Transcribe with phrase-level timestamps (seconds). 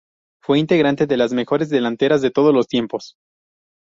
[0.41, 3.17] Fue integrante de una de las mejores delanteras de todos los tiempos.